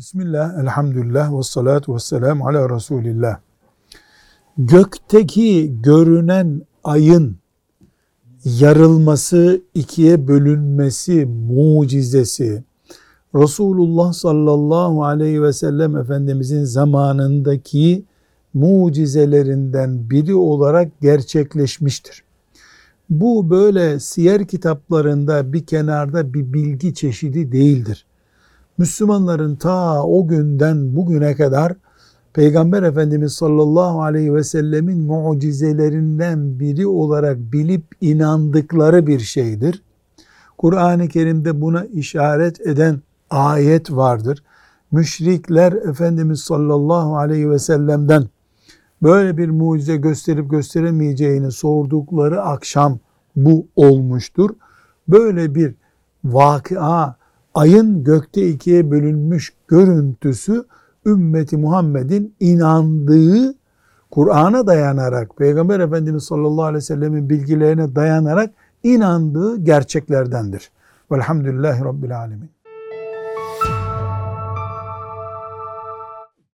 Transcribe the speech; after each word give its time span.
Bismillah, 0.00 0.62
elhamdülillah 0.62 1.38
ve 1.38 1.42
salatu 1.42 1.94
ve 1.94 1.98
selamu 1.98 2.48
ala 2.48 2.76
Resulillah. 2.76 3.38
Gökteki 4.58 5.76
görünen 5.82 6.62
ayın 6.84 7.36
yarılması, 8.44 9.62
ikiye 9.74 10.28
bölünmesi 10.28 11.26
mucizesi, 11.26 12.64
Resulullah 13.34 14.12
sallallahu 14.12 15.04
aleyhi 15.04 15.42
ve 15.42 15.52
sellem 15.52 15.96
Efendimizin 15.96 16.64
zamanındaki 16.64 18.04
mucizelerinden 18.54 20.10
biri 20.10 20.34
olarak 20.34 21.00
gerçekleşmiştir. 21.00 22.24
Bu 23.10 23.50
böyle 23.50 24.00
siyer 24.00 24.46
kitaplarında 24.46 25.52
bir 25.52 25.66
kenarda 25.66 26.34
bir 26.34 26.52
bilgi 26.52 26.94
çeşidi 26.94 27.52
değildir. 27.52 28.06
Müslümanların 28.80 29.56
ta 29.56 30.02
o 30.04 30.28
günden 30.28 30.96
bugüne 30.96 31.34
kadar 31.34 31.72
Peygamber 32.32 32.82
Efendimiz 32.82 33.32
sallallahu 33.32 34.02
aleyhi 34.02 34.34
ve 34.34 34.44
sellemin 34.44 35.00
mucizelerinden 35.00 36.60
biri 36.60 36.86
olarak 36.86 37.38
bilip 37.38 37.84
inandıkları 38.00 39.06
bir 39.06 39.18
şeydir. 39.18 39.82
Kur'an-ı 40.58 41.08
Kerim'de 41.08 41.60
buna 41.60 41.84
işaret 41.84 42.60
eden 42.60 43.02
ayet 43.30 43.92
vardır. 43.92 44.42
Müşrikler 44.92 45.72
Efendimiz 45.72 46.40
sallallahu 46.40 47.16
aleyhi 47.16 47.50
ve 47.50 47.58
sellem'den 47.58 48.24
böyle 49.02 49.36
bir 49.36 49.48
mucize 49.48 49.96
gösterip 49.96 50.50
gösteremeyeceğini 50.50 51.52
sordukları 51.52 52.42
akşam 52.42 52.98
bu 53.36 53.66
olmuştur. 53.76 54.50
Böyle 55.08 55.54
bir 55.54 55.74
vakıa 56.24 57.19
ayın 57.54 58.04
gökte 58.04 58.48
ikiye 58.48 58.90
bölünmüş 58.90 59.52
görüntüsü 59.68 60.64
ümmeti 61.06 61.56
Muhammed'in 61.56 62.34
inandığı 62.40 63.54
Kur'an'a 64.10 64.66
dayanarak 64.66 65.36
Peygamber 65.36 65.80
Efendimiz 65.80 66.24
sallallahu 66.24 66.64
aleyhi 66.64 66.76
ve 66.76 66.86
sellemin 66.86 67.30
bilgilerine 67.30 67.94
dayanarak 67.94 68.50
inandığı 68.82 69.64
gerçeklerdendir. 69.64 70.70
Velhamdülillahi 71.12 71.84
Rabbil 71.84 72.18
Alemin. 72.18 72.50